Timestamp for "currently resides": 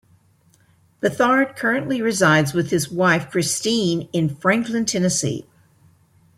1.55-2.53